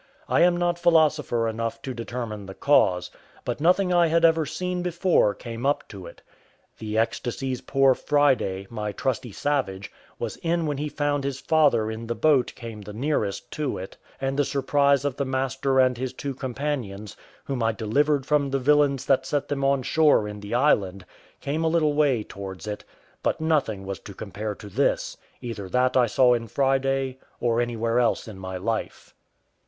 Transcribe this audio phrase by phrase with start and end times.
[0.27, 3.11] I am not philosopher enough to determine the cause;
[3.45, 6.23] but nothing I had ever seen before came up to it.
[6.79, 12.07] The ecstasies poor Friday, my trusty savage, was in when he found his father in
[12.07, 16.13] the boat came the nearest to it; and the surprise of the master and his
[16.13, 20.55] two companions, whom I delivered from the villains that set them on shore in the
[20.55, 21.05] island,
[21.41, 22.83] came a little way towards it;
[23.21, 27.99] but nothing was to compare to this, either that I saw in Friday, or anywhere
[27.99, 29.13] else in my life.